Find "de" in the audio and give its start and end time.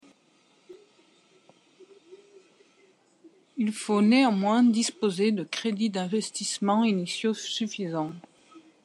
5.31-5.43